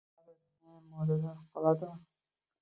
Tavba, 0.11 0.33
to`yxonayam 0.37 0.87
modadan 0.95 1.45
qoladimi 1.59 2.01